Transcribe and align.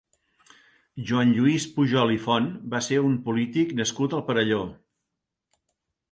Joan 1.09 1.33
Lluís 1.39 1.67
Pujol 1.75 2.13
i 2.13 2.17
Font 2.23 2.47
va 2.71 2.81
ser 2.85 2.97
un 3.09 3.17
polític 3.27 3.75
nascut 3.81 4.15
al 4.19 4.23
Perelló. 4.31 4.63